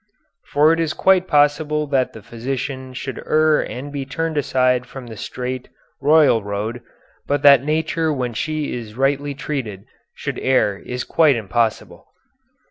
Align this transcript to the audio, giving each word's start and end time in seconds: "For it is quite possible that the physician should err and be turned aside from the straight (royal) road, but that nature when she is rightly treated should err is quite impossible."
"For 0.45 0.73
it 0.73 0.79
is 0.79 0.93
quite 0.97 1.27
possible 1.27 1.85
that 1.85 2.13
the 2.13 2.23
physician 2.23 2.91
should 2.95 3.19
err 3.19 3.59
and 3.61 3.91
be 3.91 4.03
turned 4.03 4.35
aside 4.35 4.87
from 4.87 5.05
the 5.05 5.15
straight 5.15 5.69
(royal) 6.01 6.41
road, 6.41 6.81
but 7.27 7.43
that 7.43 7.63
nature 7.63 8.11
when 8.11 8.33
she 8.33 8.73
is 8.73 8.97
rightly 8.97 9.35
treated 9.35 9.85
should 10.15 10.39
err 10.39 10.79
is 10.79 11.03
quite 11.03 11.35
impossible." 11.35 12.07